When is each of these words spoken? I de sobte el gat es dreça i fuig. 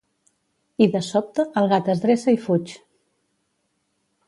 I 0.85 0.87
de 0.95 1.01
sobte 1.07 1.45
el 1.61 1.69
gat 1.75 1.91
es 1.95 2.03
dreça 2.07 2.35
i 2.39 2.41
fuig. 2.47 2.75